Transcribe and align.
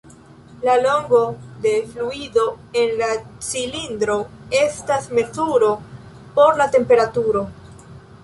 La 0.67 0.75
longo 0.83 1.19
de 1.65 1.83
fluido 1.89 2.45
en 2.79 2.97
la 3.01 3.09
cilindro 3.49 4.17
estas 4.61 5.11
mezuro 5.19 5.71
por 6.39 6.57
la 6.63 6.71
temperaturo. 6.77 7.45